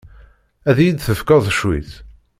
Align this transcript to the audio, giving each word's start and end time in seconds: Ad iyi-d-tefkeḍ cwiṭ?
Ad 0.69 0.77
iyi-d-tefkeḍ 0.79 1.43
cwiṭ? 1.57 1.91